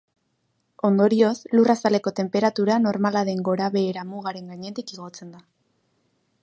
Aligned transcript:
Ondorioz, 0.87 1.33
lur-azaleko 1.57 2.13
tenperatura, 2.21 2.79
normala 2.87 3.25
den 3.29 3.45
gorabehera 3.51 4.09
mugaren 4.15 4.53
gainetik 4.55 4.95
igotzen 4.97 5.33
da. 5.37 5.45